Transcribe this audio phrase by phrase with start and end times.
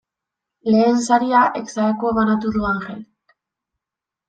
[0.75, 3.39] Lehen saria ex aequo banatu du Angelek.